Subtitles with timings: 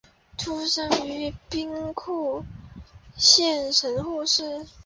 [0.35, 2.43] 出身于兵库
[3.15, 4.65] 县神户市。